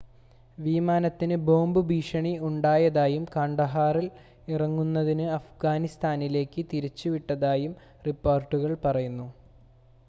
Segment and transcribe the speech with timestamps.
[0.57, 4.07] വിമാനത്തിന് ബോംബ് ഭീഷണി ഉണ്ടായതായും കാണ്ഡഹാറിൽ
[4.47, 7.75] ഇറങ്ങുന്നതിന് അഫ്ഗാനിസ്ഥാനിലേക്ക് തിരിച്ചുവിട്ടതായും
[8.07, 9.29] റിപ്പോർട്ടുകൾ പറയുന്നു